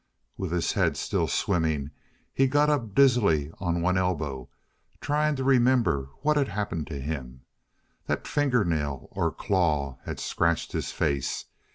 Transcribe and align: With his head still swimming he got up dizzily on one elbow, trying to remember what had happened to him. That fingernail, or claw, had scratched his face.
With 0.35 0.51
his 0.51 0.71
head 0.73 0.97
still 0.97 1.27
swimming 1.27 1.91
he 2.33 2.47
got 2.47 2.71
up 2.71 2.95
dizzily 2.95 3.51
on 3.59 3.83
one 3.83 3.99
elbow, 3.99 4.49
trying 4.99 5.35
to 5.35 5.43
remember 5.43 6.09
what 6.23 6.37
had 6.37 6.47
happened 6.47 6.87
to 6.87 6.99
him. 6.99 7.41
That 8.07 8.27
fingernail, 8.27 9.09
or 9.11 9.31
claw, 9.31 9.99
had 10.05 10.19
scratched 10.19 10.71
his 10.71 10.89
face. 10.91 11.45